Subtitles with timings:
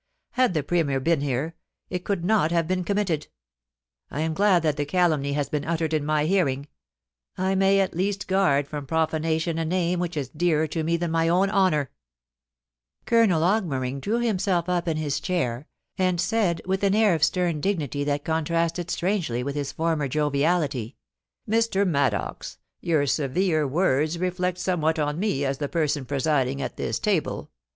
[0.31, 1.53] Had the Premier been here,
[1.91, 3.27] it could not have been committed.
[4.09, 6.67] I am glad that the calumny has been uttered in my hearing.
[7.37, 11.11] I may at least guard from profanation a name which is dearer to me than
[11.11, 11.91] my own honour.'
[13.05, 13.69] THE DINNER TO GENERAL COMPTON.
[14.01, 15.67] 375 Colonel Augmering drew himself up in his chair,
[15.99, 20.95] and sai^l, with an air of stern dignity that contrasted strangely with his former joviality:'
[21.47, 21.87] Mr.
[21.87, 27.51] Maddox, your severe words reflect somewhat on me as the person presiding at this table.